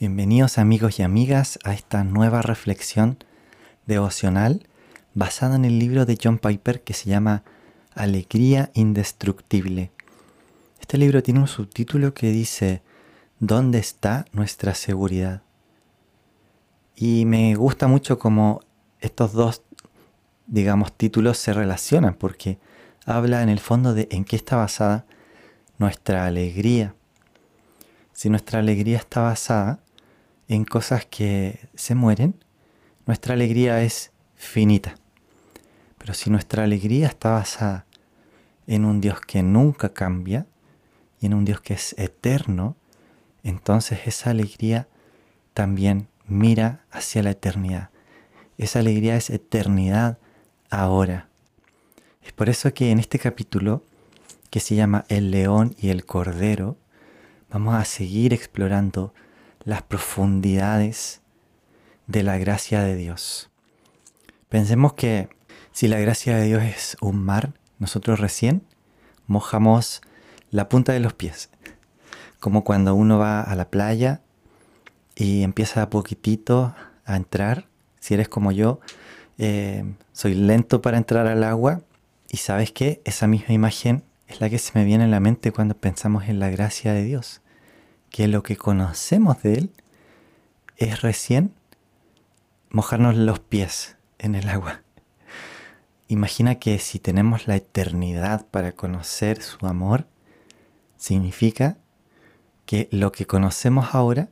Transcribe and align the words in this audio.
Bienvenidos 0.00 0.56
amigos 0.56 0.98
y 0.98 1.02
amigas 1.02 1.58
a 1.62 1.74
esta 1.74 2.04
nueva 2.04 2.40
reflexión 2.40 3.18
devocional 3.84 4.66
basada 5.12 5.56
en 5.56 5.66
el 5.66 5.78
libro 5.78 6.06
de 6.06 6.16
John 6.18 6.38
Piper 6.38 6.80
que 6.80 6.94
se 6.94 7.10
llama 7.10 7.42
Alegría 7.94 8.70
Indestructible. 8.72 9.90
Este 10.80 10.96
libro 10.96 11.22
tiene 11.22 11.40
un 11.40 11.48
subtítulo 11.48 12.14
que 12.14 12.30
dice 12.30 12.80
¿Dónde 13.40 13.78
está 13.78 14.24
nuestra 14.32 14.74
seguridad? 14.74 15.42
Y 16.96 17.26
me 17.26 17.54
gusta 17.54 17.86
mucho 17.86 18.18
cómo 18.18 18.62
estos 19.00 19.34
dos, 19.34 19.60
digamos, 20.46 20.94
títulos 20.94 21.36
se 21.36 21.52
relacionan 21.52 22.14
porque 22.14 22.58
habla 23.04 23.42
en 23.42 23.50
el 23.50 23.60
fondo 23.60 23.92
de 23.92 24.08
en 24.10 24.24
qué 24.24 24.36
está 24.36 24.56
basada 24.56 25.04
nuestra 25.76 26.24
alegría. 26.24 26.94
Si 28.14 28.30
nuestra 28.30 28.60
alegría 28.60 28.96
está 28.96 29.20
basada 29.20 29.80
en 30.50 30.64
cosas 30.64 31.06
que 31.06 31.60
se 31.76 31.94
mueren, 31.94 32.34
nuestra 33.06 33.34
alegría 33.34 33.84
es 33.84 34.10
finita. 34.34 34.96
Pero 35.96 36.12
si 36.12 36.28
nuestra 36.28 36.64
alegría 36.64 37.06
está 37.06 37.30
basada 37.30 37.86
en 38.66 38.84
un 38.84 39.00
Dios 39.00 39.20
que 39.20 39.44
nunca 39.44 39.94
cambia 39.94 40.48
y 41.20 41.26
en 41.26 41.34
un 41.34 41.44
Dios 41.44 41.60
que 41.60 41.74
es 41.74 41.94
eterno, 41.98 42.74
entonces 43.44 44.00
esa 44.06 44.30
alegría 44.30 44.88
también 45.54 46.08
mira 46.26 46.84
hacia 46.90 47.22
la 47.22 47.30
eternidad. 47.30 47.90
Esa 48.58 48.80
alegría 48.80 49.14
es 49.14 49.30
eternidad 49.30 50.18
ahora. 50.68 51.28
Es 52.24 52.32
por 52.32 52.48
eso 52.48 52.74
que 52.74 52.90
en 52.90 52.98
este 52.98 53.20
capítulo, 53.20 53.84
que 54.50 54.58
se 54.58 54.74
llama 54.74 55.04
El 55.08 55.30
león 55.30 55.76
y 55.80 55.90
el 55.90 56.04
cordero, 56.04 56.76
vamos 57.50 57.76
a 57.76 57.84
seguir 57.84 58.34
explorando 58.34 59.14
las 59.64 59.82
profundidades 59.82 61.20
de 62.06 62.22
la 62.22 62.38
gracia 62.38 62.82
de 62.82 62.96
Dios. 62.96 63.50
Pensemos 64.48 64.94
que 64.94 65.28
si 65.72 65.86
la 65.88 65.98
gracia 65.98 66.36
de 66.36 66.44
Dios 66.46 66.62
es 66.62 66.96
un 67.00 67.22
mar, 67.22 67.52
nosotros 67.78 68.20
recién 68.20 68.62
mojamos 69.26 70.02
la 70.50 70.68
punta 70.68 70.92
de 70.92 71.00
los 71.00 71.12
pies. 71.12 71.50
Como 72.40 72.64
cuando 72.64 72.94
uno 72.94 73.18
va 73.18 73.42
a 73.42 73.54
la 73.54 73.70
playa 73.70 74.22
y 75.14 75.42
empieza 75.42 75.82
a 75.82 75.90
poquitito 75.90 76.74
a 77.04 77.16
entrar. 77.16 77.68
Si 78.00 78.14
eres 78.14 78.28
como 78.28 78.50
yo, 78.50 78.80
eh, 79.38 79.84
soy 80.12 80.34
lento 80.34 80.80
para 80.80 80.96
entrar 80.96 81.26
al 81.26 81.44
agua. 81.44 81.82
Y 82.28 82.38
sabes 82.38 82.72
que 82.72 83.02
esa 83.04 83.26
misma 83.26 83.54
imagen 83.54 84.04
es 84.26 84.40
la 84.40 84.48
que 84.48 84.58
se 84.58 84.72
me 84.78 84.84
viene 84.84 85.04
en 85.04 85.10
la 85.10 85.20
mente 85.20 85.52
cuando 85.52 85.76
pensamos 85.76 86.24
en 86.28 86.38
la 86.38 86.48
gracia 86.48 86.92
de 86.92 87.04
Dios 87.04 87.42
que 88.10 88.28
lo 88.28 88.42
que 88.42 88.56
conocemos 88.56 89.42
de 89.42 89.54
Él 89.54 89.70
es 90.76 91.00
recién 91.02 91.54
mojarnos 92.70 93.16
los 93.16 93.38
pies 93.38 93.96
en 94.18 94.34
el 94.34 94.48
agua. 94.48 94.82
Imagina 96.08 96.56
que 96.56 96.78
si 96.78 96.98
tenemos 96.98 97.46
la 97.46 97.56
eternidad 97.56 98.46
para 98.48 98.72
conocer 98.72 99.42
su 99.42 99.64
amor, 99.66 100.06
significa 100.96 101.78
que 102.66 102.88
lo 102.90 103.12
que 103.12 103.26
conocemos 103.26 103.94
ahora 103.94 104.28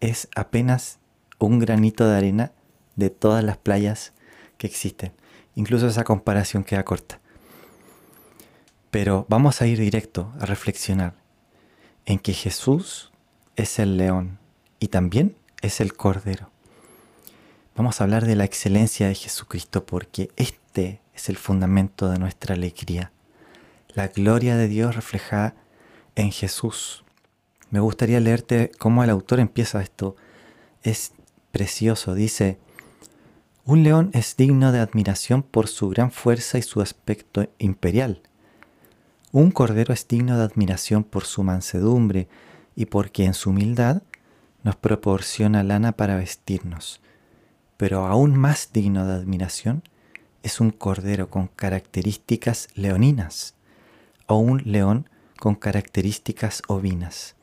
es 0.00 0.28
apenas 0.34 0.98
un 1.38 1.60
granito 1.60 2.08
de 2.08 2.16
arena 2.16 2.52
de 2.96 3.10
todas 3.10 3.44
las 3.44 3.56
playas 3.56 4.12
que 4.58 4.66
existen. 4.66 5.12
Incluso 5.54 5.86
esa 5.86 6.04
comparación 6.04 6.64
queda 6.64 6.84
corta. 6.84 7.20
Pero 8.90 9.26
vamos 9.28 9.62
a 9.62 9.66
ir 9.66 9.78
directo 9.78 10.32
a 10.40 10.46
reflexionar 10.46 11.23
en 12.06 12.18
que 12.18 12.32
Jesús 12.32 13.10
es 13.56 13.78
el 13.78 13.96
león 13.96 14.38
y 14.78 14.88
también 14.88 15.36
es 15.62 15.80
el 15.80 15.94
cordero. 15.94 16.50
Vamos 17.76 18.00
a 18.00 18.04
hablar 18.04 18.26
de 18.26 18.36
la 18.36 18.44
excelencia 18.44 19.08
de 19.08 19.14
Jesucristo 19.14 19.84
porque 19.84 20.30
este 20.36 21.00
es 21.14 21.28
el 21.28 21.36
fundamento 21.36 22.08
de 22.08 22.18
nuestra 22.18 22.54
alegría. 22.54 23.10
La 23.94 24.08
gloria 24.08 24.56
de 24.56 24.68
Dios 24.68 24.94
reflejada 24.94 25.54
en 26.14 26.30
Jesús. 26.30 27.04
Me 27.70 27.80
gustaría 27.80 28.20
leerte 28.20 28.70
cómo 28.78 29.02
el 29.02 29.10
autor 29.10 29.40
empieza 29.40 29.82
esto. 29.82 30.16
Es 30.82 31.12
precioso. 31.50 32.14
Dice, 32.14 32.58
un 33.64 33.82
león 33.82 34.10
es 34.12 34.36
digno 34.36 34.70
de 34.70 34.80
admiración 34.80 35.42
por 35.42 35.68
su 35.68 35.88
gran 35.88 36.12
fuerza 36.12 36.58
y 36.58 36.62
su 36.62 36.80
aspecto 36.80 37.48
imperial 37.58 38.20
un 39.34 39.50
cordero 39.50 39.92
es 39.92 40.06
digno 40.06 40.38
de 40.38 40.44
admiración 40.44 41.02
por 41.02 41.24
su 41.24 41.42
mansedumbre 41.42 42.28
y 42.76 42.86
porque 42.86 43.24
en 43.24 43.34
su 43.34 43.50
humildad 43.50 44.02
nos 44.62 44.76
proporciona 44.76 45.64
lana 45.64 45.90
para 45.90 46.14
vestirnos. 46.14 47.00
Pero 47.76 48.06
aún 48.06 48.36
más 48.36 48.70
digno 48.72 49.04
de 49.04 49.14
admiración 49.14 49.82
es 50.44 50.60
un 50.60 50.70
cordero 50.70 51.30
con 51.30 51.48
características 51.48 52.68
leoninas 52.76 53.56
o 54.28 54.36
un 54.36 54.62
león 54.64 55.10
con 55.40 55.56
características 55.56 56.62
ovinas. 56.68 57.34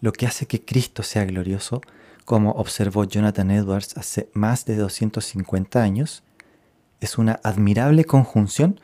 Lo 0.00 0.12
que 0.12 0.28
hace 0.28 0.46
que 0.46 0.64
Cristo 0.64 1.02
sea 1.02 1.24
glorioso, 1.24 1.80
como 2.24 2.52
observó 2.52 3.02
Jonathan 3.02 3.50
Edwards 3.50 3.96
hace 3.96 4.30
más 4.32 4.64
de 4.64 4.76
250 4.76 5.82
años, 5.82 6.22
es 7.00 7.18
una 7.18 7.40
admirable 7.42 8.04
conjunción 8.04 8.78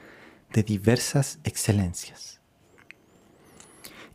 de 0.52 0.62
diversas 0.62 1.38
excelencias. 1.44 2.40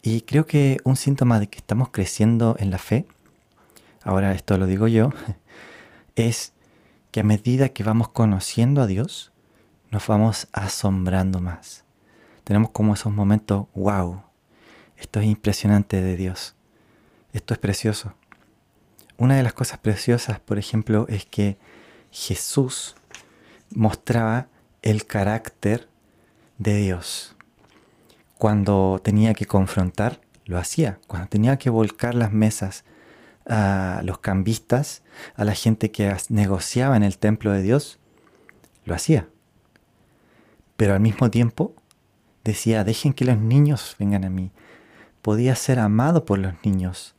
Y 0.01 0.21
creo 0.21 0.45
que 0.45 0.77
un 0.83 0.97
síntoma 0.97 1.39
de 1.39 1.47
que 1.47 1.57
estamos 1.57 1.89
creciendo 1.89 2.55
en 2.59 2.69
la 2.69 2.77
fe, 2.77 3.07
ahora 4.03 4.33
esto 4.33 4.57
lo 4.57 4.67
digo 4.67 4.87
yo, 4.87 5.09
es 6.15 6.53
que 7.11 7.21
a 7.21 7.23
medida 7.23 7.69
que 7.69 7.83
vamos 7.83 8.09
conociendo 8.09 8.81
a 8.81 8.87
Dios, 8.87 9.31
nos 9.89 10.05
vamos 10.07 10.47
asombrando 10.51 11.39
más. 11.39 11.85
Tenemos 12.43 12.69
como 12.69 12.93
esos 12.93 13.11
momentos, 13.13 13.67
wow, 13.73 14.21
esto 14.97 15.19
es 15.19 15.25
impresionante 15.25 16.01
de 16.01 16.15
Dios, 16.15 16.55
esto 17.33 17.53
es 17.53 17.59
precioso. 17.59 18.13
Una 19.17 19.37
de 19.37 19.43
las 19.43 19.53
cosas 19.53 19.79
preciosas, 19.79 20.39
por 20.39 20.59
ejemplo, 20.59 21.05
es 21.09 21.25
que 21.25 21.57
Jesús 22.11 22.95
mostraba 23.73 24.49
el 24.81 25.05
carácter 25.05 25.89
de 26.57 26.75
Dios. 26.77 27.35
Cuando 28.37 28.99
tenía 29.03 29.33
que 29.33 29.45
confrontar, 29.45 30.21
lo 30.45 30.57
hacía. 30.57 30.99
Cuando 31.07 31.27
tenía 31.27 31.57
que 31.57 31.69
volcar 31.69 32.15
las 32.15 32.31
mesas 32.31 32.83
a 33.45 34.01
los 34.03 34.19
cambistas, 34.19 35.03
a 35.35 35.43
la 35.45 35.53
gente 35.53 35.91
que 35.91 36.15
negociaba 36.29 36.97
en 36.97 37.03
el 37.03 37.17
templo 37.17 37.51
de 37.51 37.61
Dios, 37.61 37.99
lo 38.85 38.95
hacía. 38.95 39.27
Pero 40.77 40.93
al 40.93 40.99
mismo 40.99 41.31
tiempo 41.31 41.73
decía, 42.43 42.83
dejen 42.83 43.13
que 43.13 43.25
los 43.25 43.37
niños 43.37 43.95
vengan 43.97 44.25
a 44.25 44.29
mí. 44.29 44.51
Podía 45.21 45.55
ser 45.55 45.79
amado 45.79 46.25
por 46.25 46.39
los 46.39 46.53
niños. 46.63 47.15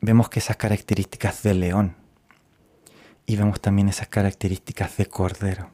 Vemos 0.00 0.28
que 0.28 0.40
esas 0.40 0.56
características 0.56 1.42
de 1.42 1.54
león 1.54 1.96
y 3.26 3.36
vemos 3.36 3.60
también 3.60 3.88
esas 3.88 4.08
características 4.08 4.96
de 4.96 5.06
cordero. 5.06 5.70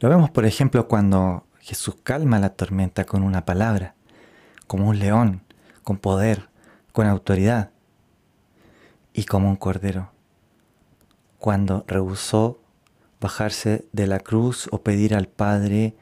Lo 0.00 0.08
vemos, 0.08 0.30
por 0.30 0.46
ejemplo, 0.46 0.86
cuando 0.86 1.46
Jesús 1.60 1.96
calma 2.02 2.38
la 2.38 2.50
tormenta 2.50 3.04
con 3.04 3.22
una 3.22 3.44
palabra, 3.44 3.94
como 4.66 4.88
un 4.88 4.98
león, 4.98 5.42
con 5.82 5.98
poder, 5.98 6.48
con 6.92 7.06
autoridad, 7.06 7.70
y 9.12 9.24
como 9.24 9.48
un 9.48 9.56
cordero. 9.56 10.12
Cuando 11.40 11.84
rehusó 11.88 12.60
bajarse 13.20 13.88
de 13.92 14.06
la 14.06 14.20
cruz 14.20 14.68
o 14.70 14.82
pedir 14.82 15.14
al 15.14 15.26
Padre 15.26 15.96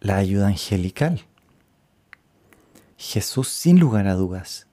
la 0.00 0.16
ayuda 0.16 0.46
angelical. 0.46 1.26
Jesús, 2.96 3.48
sin 3.48 3.78
lugar 3.78 4.06
a 4.06 4.14
dudas, 4.14 4.66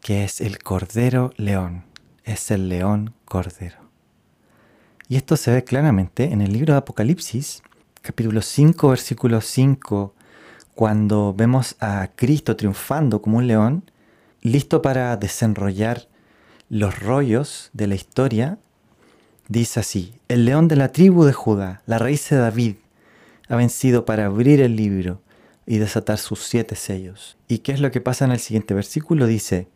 que 0.00 0.22
es 0.22 0.40
el 0.40 0.58
Cordero 0.58 1.32
León, 1.36 1.84
es 2.22 2.50
el 2.52 2.68
León 2.68 3.14
Cordero. 3.24 3.83
Y 5.06 5.16
esto 5.16 5.36
se 5.36 5.50
ve 5.50 5.64
claramente 5.64 6.32
en 6.32 6.40
el 6.40 6.52
libro 6.54 6.72
de 6.72 6.78
Apocalipsis, 6.78 7.62
capítulo 8.00 8.40
5, 8.40 8.88
versículo 8.88 9.42
5, 9.42 10.14
cuando 10.74 11.34
vemos 11.34 11.76
a 11.78 12.08
Cristo 12.16 12.56
triunfando 12.56 13.20
como 13.20 13.36
un 13.36 13.46
león, 13.46 13.90
listo 14.40 14.80
para 14.80 15.14
desenrollar 15.18 16.08
los 16.70 16.98
rollos 17.00 17.68
de 17.74 17.86
la 17.86 17.96
historia, 17.96 18.58
dice 19.48 19.80
así, 19.80 20.14
el 20.28 20.46
león 20.46 20.68
de 20.68 20.76
la 20.76 20.90
tribu 20.90 21.24
de 21.24 21.34
Judá, 21.34 21.82
la 21.84 21.98
raíz 21.98 22.30
de 22.30 22.36
David, 22.36 22.76
ha 23.50 23.56
vencido 23.56 24.06
para 24.06 24.24
abrir 24.24 24.62
el 24.62 24.74
libro 24.74 25.20
y 25.66 25.76
desatar 25.76 26.16
sus 26.16 26.44
siete 26.44 26.76
sellos. 26.76 27.36
¿Y 27.46 27.58
qué 27.58 27.72
es 27.72 27.80
lo 27.80 27.90
que 27.90 28.00
pasa 28.00 28.24
en 28.24 28.32
el 28.32 28.40
siguiente 28.40 28.72
versículo? 28.72 29.26
Dice, 29.26 29.68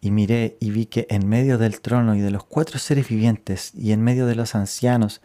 y 0.00 0.10
miré 0.10 0.56
y 0.60 0.70
vi 0.70 0.86
que 0.86 1.06
en 1.10 1.28
medio 1.28 1.58
del 1.58 1.80
trono 1.80 2.14
y 2.14 2.20
de 2.20 2.30
los 2.30 2.44
cuatro 2.44 2.78
seres 2.78 3.08
vivientes 3.08 3.72
y 3.74 3.92
en 3.92 4.02
medio 4.02 4.26
de 4.26 4.34
los 4.34 4.54
ancianos 4.54 5.20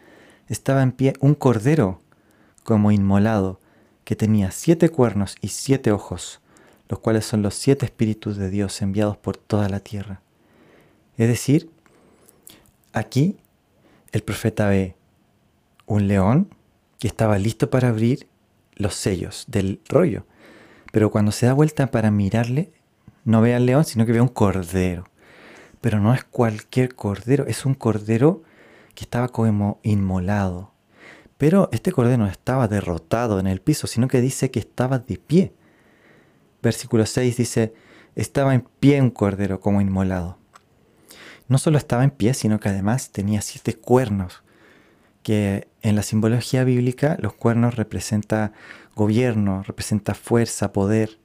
estaba 0.48 0.82
en 0.82 0.92
pie 0.92 1.14
un 1.20 1.34
cordero 1.34 2.00
como 2.62 2.90
inmolado, 2.90 3.60
que 4.04 4.16
tenía 4.16 4.50
siete 4.50 4.88
cuernos 4.88 5.36
y 5.40 5.48
siete 5.48 5.92
ojos, 5.92 6.40
los 6.88 6.98
cuales 6.98 7.24
son 7.24 7.42
los 7.42 7.54
siete 7.54 7.86
espíritus 7.86 8.36
de 8.36 8.50
Dios 8.50 8.82
enviados 8.82 9.16
por 9.16 9.36
toda 9.36 9.68
la 9.68 9.80
tierra. 9.80 10.20
Es 11.16 11.28
decir, 11.28 11.70
aquí 12.92 13.36
el 14.12 14.22
profeta 14.22 14.68
ve 14.68 14.96
un 15.86 16.08
león 16.08 16.48
que 16.98 17.08
estaba 17.08 17.38
listo 17.38 17.70
para 17.70 17.88
abrir 17.88 18.26
los 18.76 18.94
sellos 18.94 19.44
del 19.48 19.80
rollo. 19.88 20.26
Pero 20.92 21.10
cuando 21.10 21.32
se 21.32 21.46
da 21.46 21.52
vuelta 21.52 21.90
para 21.90 22.10
mirarle, 22.10 22.72
no 23.24 23.40
ve 23.40 23.54
al 23.54 23.66
león, 23.66 23.84
sino 23.84 24.06
que 24.06 24.12
ve 24.12 24.20
un 24.20 24.28
cordero. 24.28 25.04
Pero 25.80 26.00
no 26.00 26.14
es 26.14 26.24
cualquier 26.24 26.94
cordero, 26.94 27.46
es 27.46 27.66
un 27.66 27.74
cordero 27.74 28.42
que 28.94 29.04
estaba 29.04 29.28
como 29.28 29.80
inmolado. 29.82 30.72
Pero 31.36 31.68
este 31.72 31.92
cordero 31.92 32.18
no 32.18 32.28
estaba 32.28 32.68
derrotado 32.68 33.40
en 33.40 33.46
el 33.46 33.60
piso, 33.60 33.86
sino 33.86 34.08
que 34.08 34.20
dice 34.20 34.50
que 34.50 34.60
estaba 34.60 34.98
de 34.98 35.18
pie. 35.18 35.52
Versículo 36.62 37.04
6 37.04 37.36
dice, 37.36 37.74
estaba 38.14 38.54
en 38.54 38.62
pie 38.80 39.00
un 39.00 39.10
cordero 39.10 39.60
como 39.60 39.80
inmolado. 39.80 40.38
No 41.48 41.58
solo 41.58 41.76
estaba 41.76 42.04
en 42.04 42.10
pie, 42.10 42.32
sino 42.34 42.60
que 42.60 42.70
además 42.70 43.10
tenía 43.10 43.42
siete 43.42 43.74
cuernos, 43.74 44.42
que 45.22 45.68
en 45.82 45.96
la 45.96 46.02
simbología 46.02 46.64
bíblica 46.64 47.18
los 47.20 47.34
cuernos 47.34 47.76
representan 47.76 48.52
gobierno, 48.94 49.62
representa 49.62 50.14
fuerza, 50.14 50.72
poder, 50.72 51.18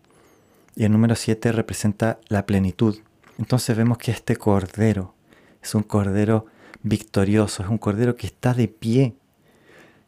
y 0.76 0.86
el 0.86 0.92
número 0.92 1.16
siete 1.16 1.52
representa 1.52 2.20
la 2.28 2.46
plenitud. 2.46 3.00
Entonces 3.38 3.76
vemos 3.76 3.98
que 3.98 4.12
este 4.12 4.36
cordero 4.36 5.16
es 5.62 5.76
un 5.76 5.84
cordero 5.84 6.46
victorioso, 6.84 7.64
es 7.64 7.70
un 7.70 7.78
cordero 7.78 8.16
que 8.16 8.28
está 8.28 8.54
de 8.54 8.68
pie. 8.68 9.16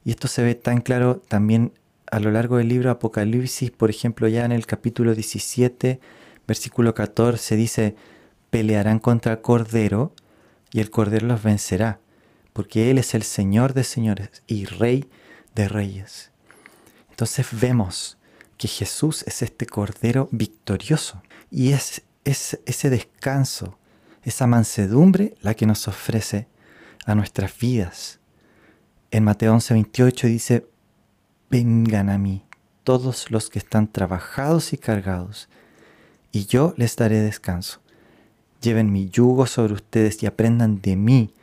Y 0.03 0.11
esto 0.11 0.27
se 0.27 0.43
ve 0.43 0.55
tan 0.55 0.81
claro 0.81 1.17
también 1.17 1.73
a 2.11 2.19
lo 2.19 2.31
largo 2.31 2.57
del 2.57 2.67
libro 2.67 2.91
Apocalipsis, 2.91 3.71
por 3.71 3.89
ejemplo, 3.89 4.27
ya 4.27 4.43
en 4.45 4.51
el 4.51 4.65
capítulo 4.65 5.15
17, 5.15 5.99
versículo 6.45 6.93
14, 6.93 7.55
dice, 7.55 7.95
pelearán 8.49 8.99
contra 8.99 9.33
el 9.33 9.41
cordero 9.41 10.13
y 10.71 10.81
el 10.81 10.89
cordero 10.89 11.27
los 11.27 11.41
vencerá, 11.41 11.99
porque 12.53 12.91
Él 12.91 12.97
es 12.97 13.13
el 13.13 13.23
Señor 13.23 13.73
de 13.73 13.85
señores 13.85 14.43
y 14.47 14.65
Rey 14.65 15.09
de 15.55 15.67
reyes. 15.67 16.31
Entonces 17.09 17.47
vemos 17.51 18.17
que 18.61 18.67
Jesús 18.67 19.23
es 19.25 19.41
este 19.41 19.65
cordero 19.65 20.29
victorioso 20.31 21.23
y 21.49 21.71
es, 21.71 22.03
es 22.23 22.59
ese 22.67 22.91
descanso, 22.91 23.79
esa 24.21 24.45
mansedumbre 24.45 25.33
la 25.41 25.55
que 25.55 25.65
nos 25.65 25.87
ofrece 25.87 26.47
a 27.07 27.15
nuestras 27.15 27.57
vidas. 27.57 28.19
En 29.09 29.23
Mateo 29.23 29.55
11:28 29.55 30.27
dice, 30.27 30.67
vengan 31.49 32.11
a 32.11 32.19
mí 32.19 32.45
todos 32.83 33.31
los 33.31 33.49
que 33.49 33.57
están 33.57 33.91
trabajados 33.91 34.73
y 34.73 34.77
cargados, 34.77 35.49
y 36.31 36.45
yo 36.45 36.75
les 36.77 36.95
daré 36.95 37.19
descanso. 37.19 37.81
Lleven 38.61 38.91
mi 38.91 39.09
yugo 39.09 39.47
sobre 39.47 39.73
ustedes 39.73 40.21
y 40.21 40.27
aprendan 40.27 40.81
de 40.81 40.95
mí, 40.95 41.33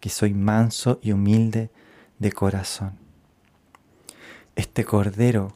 que 0.00 0.10
soy 0.10 0.34
manso 0.34 0.98
y 1.02 1.12
humilde 1.12 1.70
de 2.18 2.32
corazón. 2.32 2.98
Este 4.56 4.84
cordero 4.84 5.54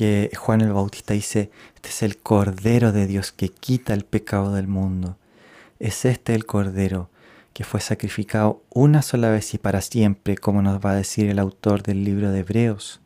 que 0.00 0.30
Juan 0.34 0.62
el 0.62 0.72
Bautista 0.72 1.12
dice, 1.12 1.50
este 1.74 1.90
es 1.90 2.02
el 2.02 2.16
cordero 2.16 2.90
de 2.90 3.06
Dios 3.06 3.32
que 3.32 3.50
quita 3.50 3.92
el 3.92 4.06
pecado 4.06 4.54
del 4.54 4.66
mundo. 4.66 5.18
Es 5.78 6.06
este 6.06 6.34
el 6.34 6.46
cordero 6.46 7.10
que 7.52 7.64
fue 7.64 7.82
sacrificado 7.82 8.62
una 8.70 9.02
sola 9.02 9.28
vez 9.28 9.52
y 9.52 9.58
para 9.58 9.82
siempre, 9.82 10.38
como 10.38 10.62
nos 10.62 10.82
va 10.82 10.92
a 10.92 10.94
decir 10.94 11.28
el 11.28 11.38
autor 11.38 11.82
del 11.82 12.02
libro 12.02 12.30
de 12.30 12.38
Hebreos. 12.38 13.02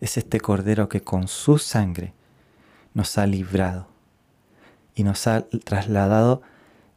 Es 0.00 0.16
este 0.16 0.40
cordero 0.40 0.88
que 0.88 1.02
con 1.02 1.28
su 1.28 1.58
sangre 1.58 2.14
nos 2.94 3.18
ha 3.18 3.26
librado 3.26 3.86
y 4.94 5.04
nos 5.04 5.26
ha 5.26 5.42
trasladado 5.64 6.40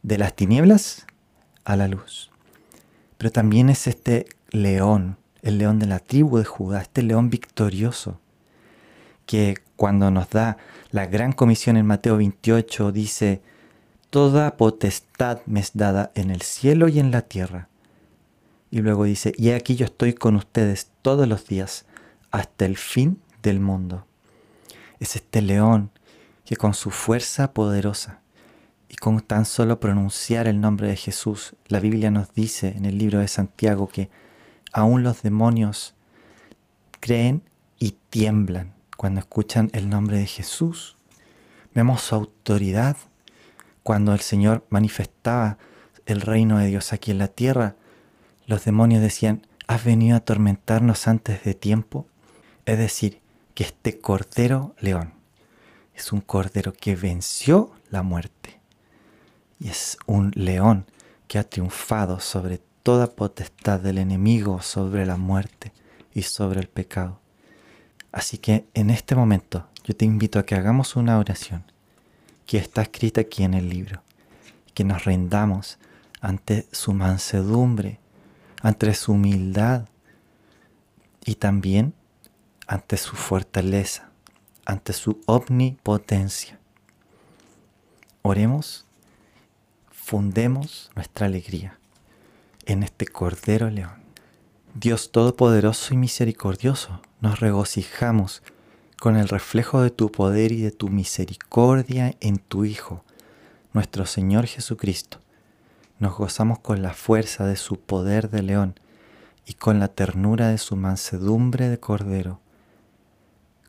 de 0.02 0.18
las 0.18 0.34
tinieblas 0.34 1.06
a 1.66 1.76
la 1.76 1.90
luz. 1.90 2.32
Pero 3.18 3.34
también 3.34 3.70
es 3.70 3.86
este 3.86 4.28
león, 4.52 5.18
el 5.42 5.58
león 5.58 5.78
de 5.80 5.88
la 5.88 6.00
tribu 6.00 6.38
de 6.38 6.46
Judá, 6.46 6.84
este 6.84 7.04
león 7.04 7.30
victorioso, 7.30 8.22
que 9.26 9.58
cuando 9.76 10.12
nos 10.12 10.30
da 10.30 10.58
la 10.92 11.06
gran 11.06 11.34
comisión 11.34 11.78
en 11.78 11.86
Mateo 11.86 12.18
28 12.18 12.92
dice, 12.92 13.42
Toda 14.10 14.58
potestad 14.58 15.40
me 15.48 15.60
es 15.60 15.72
dada 15.74 16.12
en 16.14 16.30
el 16.30 16.44
cielo 16.44 16.88
y 16.88 17.00
en 17.00 17.10
la 17.10 17.24
tierra. 17.24 17.68
Y 18.70 18.82
luego 18.82 19.06
dice, 19.06 19.34
y 19.38 19.50
aquí 19.50 19.76
yo 19.76 19.86
estoy 19.86 20.14
con 20.14 20.36
ustedes 20.36 20.92
todos 21.02 21.28
los 21.28 21.48
días 21.48 21.86
hasta 22.30 22.66
el 22.66 22.78
fin 22.78 23.20
del 23.42 23.60
mundo. 23.60 24.06
Es 25.00 25.16
este 25.16 25.42
león 25.42 25.90
que 26.46 26.56
con 26.56 26.76
su 26.76 26.92
fuerza 26.92 27.54
poderosa 27.54 28.20
y 28.88 28.96
con 28.98 29.20
tan 29.22 29.46
solo 29.46 29.80
pronunciar 29.80 30.48
el 30.48 30.62
nombre 30.62 30.88
de 30.88 30.96
Jesús, 30.96 31.56
la 31.68 31.80
Biblia 31.80 32.12
nos 32.12 32.36
dice 32.36 32.76
en 32.78 32.86
el 32.86 33.00
libro 33.00 33.18
de 33.18 33.28
Santiago 33.28 33.88
que 33.88 34.12
aún 34.72 35.02
los 35.02 35.24
demonios 35.24 35.96
creen 37.00 37.42
y 37.80 37.96
tiemblan 38.12 38.74
cuando 39.04 39.20
escuchan 39.20 39.70
el 39.74 39.90
nombre 39.90 40.18
de 40.18 40.26
Jesús. 40.26 40.96
Vemos 41.74 42.04
su 42.04 42.16
autoridad 42.16 42.96
cuando 43.84 44.14
el 44.14 44.22
Señor 44.22 44.66
manifestaba 44.70 45.58
el 46.06 46.22
reino 46.22 46.58
de 46.58 46.68
Dios 46.68 46.94
aquí 46.94 47.12
en 47.12 47.18
la 47.18 47.28
tierra. 47.28 47.76
Los 48.46 48.64
demonios 48.64 49.02
decían, 49.02 49.46
¿has 49.68 49.84
venido 49.84 50.16
a 50.16 50.20
atormentarnos 50.20 51.10
antes 51.10 51.44
de 51.44 51.54
tiempo? 51.54 52.08
Es 52.66 52.78
decir, 52.78 53.20
que 53.56 53.66
este 53.66 54.00
cordero 54.00 54.74
león 54.80 55.16
es 55.94 56.14
un 56.14 56.22
cordero 56.22 56.72
que 56.72 56.96
venció 56.96 57.74
la 57.90 58.04
muerte 58.04 58.62
y 59.60 59.68
es 59.68 59.98
un 60.06 60.32
león 60.34 60.86
que 61.28 61.40
ha 61.40 61.44
triunfado 61.44 62.22
sobre 62.22 62.62
toda 62.84 63.08
potestad 63.08 63.82
del 63.82 63.98
enemigo, 63.98 64.62
sobre 64.62 65.06
la 65.06 65.18
muerte 65.18 65.74
y 66.14 66.22
sobre 66.22 66.62
el 66.62 66.70
pecado. 66.70 67.20
Así 68.14 68.38
que 68.38 68.66
en 68.76 68.92
este 68.92 69.16
momento 69.16 69.68
yo 69.84 69.96
te 69.96 70.06
invito 70.06 70.40
a 70.40 70.46
que 70.46 70.56
hagamos 70.56 70.96
una 70.96 71.18
oración 71.18 71.66
que 72.46 72.58
está 72.58 72.84
escrita 72.84 73.22
aquí 73.22 73.44
en 73.44 73.56
el 73.56 73.68
libro, 73.68 74.04
que 74.74 74.84
nos 74.84 75.04
rendamos 75.04 75.80
ante 76.22 76.68
su 76.72 76.94
mansedumbre, 76.94 78.00
ante 78.62 78.94
su 78.94 79.14
humildad 79.14 79.88
y 81.26 81.36
también 81.36 81.94
ante 82.68 82.98
su 82.98 83.16
fortaleza, 83.16 84.10
ante 84.66 84.94
su 84.94 85.20
omnipotencia. 85.26 86.60
Oremos 88.22 88.86
fundemos 89.90 90.92
nuestra 90.96 91.26
alegría 91.26 91.80
en 92.66 92.84
este 92.84 93.08
Cordero 93.08 93.70
León. 93.70 94.03
Dios 94.76 95.12
Todopoderoso 95.12 95.94
y 95.94 95.98
Misericordioso, 95.98 97.00
nos 97.22 97.40
regocijamos 97.40 98.42
con 99.00 99.18
el 99.18 99.30
reflejo 99.30 99.84
de 99.84 99.92
tu 99.92 100.12
poder 100.12 100.52
y 100.52 100.62
de 100.62 100.72
tu 100.72 100.90
misericordia 100.90 102.16
en 102.22 102.40
tu 102.40 102.66
Hijo, 102.66 103.04
nuestro 103.74 104.08
Señor 104.08 104.48
Jesucristo. 104.48 105.20
Nos 106.00 106.18
gozamos 106.18 106.58
con 106.58 106.82
la 106.82 106.96
fuerza 106.96 107.46
de 107.46 107.56
su 107.56 107.80
poder 107.80 108.32
de 108.32 108.42
león 108.42 108.74
y 109.46 109.54
con 109.54 109.80
la 109.80 109.90
ternura 109.90 110.48
de 110.48 110.58
su 110.58 110.76
mansedumbre 110.76 111.70
de 111.70 111.80
cordero. 111.80 112.40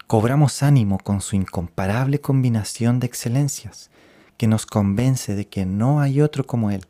Cobramos 0.06 0.62
ánimo 0.62 0.99
con 0.99 1.20
su 1.20 1.37
incomparable 1.37 2.23
combinación 2.23 2.99
de 2.99 3.08
excelencias 3.08 3.90
que 4.38 4.46
nos 4.46 4.64
convence 4.64 5.34
de 5.34 5.46
que 5.49 5.66
no 5.66 6.00
hay 6.00 6.23
otro 6.23 6.46
como 6.46 6.70
Él 6.70 6.87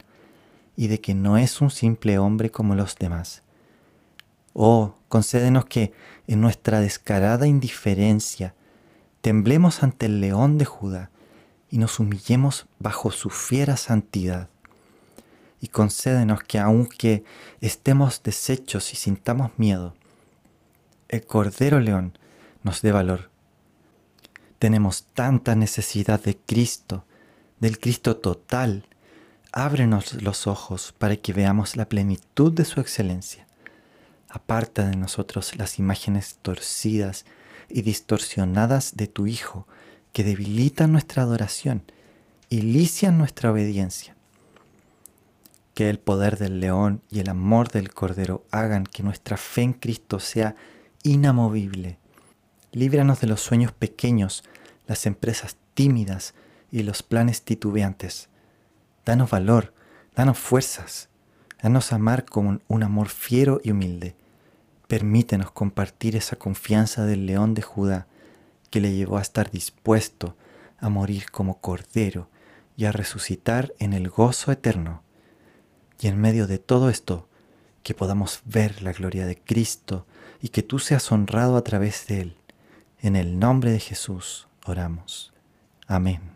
y 0.76 0.86
de 0.86 1.00
que 1.00 1.14
no 1.14 1.36
es 1.36 1.60
un 1.60 1.70
simple 1.70 2.16
hombre 2.18 2.50
como 2.50 2.76
los 2.76 2.94
demás. 2.94 3.43
Oh, 4.54 4.94
concédenos 5.08 5.66
que 5.66 5.92
en 6.28 6.40
nuestra 6.40 6.80
descarada 6.80 7.48
indiferencia 7.48 8.54
temblemos 9.20 9.82
ante 9.82 10.06
el 10.06 10.20
león 10.20 10.58
de 10.58 10.64
Judá 10.64 11.10
y 11.70 11.78
nos 11.78 11.98
humillemos 11.98 12.66
bajo 12.78 13.10
su 13.10 13.30
fiera 13.30 13.76
santidad. 13.76 14.48
Y 15.60 15.68
concédenos 15.68 16.44
que 16.44 16.60
aunque 16.60 17.24
estemos 17.60 18.22
deshechos 18.22 18.92
y 18.92 18.96
sintamos 18.96 19.50
miedo, 19.56 19.94
el 21.08 21.26
Cordero 21.26 21.80
León 21.80 22.16
nos 22.62 22.80
dé 22.80 22.92
valor. 22.92 23.30
Tenemos 24.60 25.06
tanta 25.14 25.56
necesidad 25.56 26.22
de 26.22 26.36
Cristo, 26.36 27.04
del 27.58 27.80
Cristo 27.80 28.18
total, 28.18 28.86
ábrenos 29.50 30.22
los 30.22 30.46
ojos 30.46 30.94
para 30.96 31.16
que 31.16 31.32
veamos 31.32 31.76
la 31.76 31.88
plenitud 31.88 32.52
de 32.52 32.64
su 32.64 32.80
excelencia. 32.80 33.46
Aparta 34.34 34.84
de 34.90 34.96
nosotros 34.96 35.54
las 35.54 35.78
imágenes 35.78 36.40
torcidas 36.42 37.24
y 37.68 37.82
distorsionadas 37.82 38.96
de 38.96 39.06
tu 39.06 39.28
Hijo, 39.28 39.68
que 40.12 40.24
debilitan 40.24 40.90
nuestra 40.90 41.22
adoración 41.22 41.84
y 42.48 42.62
lician 42.62 43.16
nuestra 43.16 43.52
obediencia. 43.52 44.16
Que 45.72 45.88
el 45.88 46.00
poder 46.00 46.36
del 46.36 46.58
león 46.58 47.00
y 47.12 47.20
el 47.20 47.28
amor 47.28 47.68
del 47.70 47.94
cordero 47.94 48.44
hagan 48.50 48.86
que 48.86 49.04
nuestra 49.04 49.36
fe 49.36 49.62
en 49.62 49.72
Cristo 49.72 50.18
sea 50.18 50.56
inamovible. 51.04 51.98
Líbranos 52.72 53.20
de 53.20 53.28
los 53.28 53.40
sueños 53.40 53.70
pequeños, 53.70 54.42
las 54.88 55.06
empresas 55.06 55.56
tímidas 55.74 56.34
y 56.72 56.82
los 56.82 57.04
planes 57.04 57.42
titubeantes. 57.42 58.30
Danos 59.04 59.30
valor, 59.30 59.74
danos 60.16 60.40
fuerzas, 60.40 61.08
danos 61.62 61.92
amar 61.92 62.24
con 62.24 62.64
un 62.66 62.82
amor 62.82 63.08
fiero 63.08 63.60
y 63.62 63.70
humilde. 63.70 64.16
Permítenos 64.88 65.50
compartir 65.50 66.16
esa 66.16 66.36
confianza 66.36 67.04
del 67.06 67.26
león 67.26 67.54
de 67.54 67.62
Judá 67.62 68.06
que 68.70 68.80
le 68.80 68.94
llevó 68.94 69.18
a 69.18 69.22
estar 69.22 69.50
dispuesto 69.50 70.36
a 70.78 70.88
morir 70.88 71.30
como 71.30 71.60
cordero 71.60 72.28
y 72.76 72.84
a 72.84 72.92
resucitar 72.92 73.72
en 73.78 73.92
el 73.92 74.08
gozo 74.08 74.52
eterno. 74.52 75.02
Y 76.00 76.08
en 76.08 76.20
medio 76.20 76.46
de 76.46 76.58
todo 76.58 76.90
esto, 76.90 77.28
que 77.82 77.94
podamos 77.94 78.40
ver 78.44 78.82
la 78.82 78.92
gloria 78.92 79.26
de 79.26 79.38
Cristo 79.38 80.06
y 80.42 80.48
que 80.48 80.62
tú 80.62 80.78
seas 80.78 81.12
honrado 81.12 81.56
a 81.56 81.62
través 81.62 82.06
de 82.08 82.20
Él. 82.20 82.36
En 82.98 83.14
el 83.14 83.38
nombre 83.38 83.70
de 83.70 83.80
Jesús 83.80 84.48
oramos. 84.64 85.32
Amén. 85.86 86.33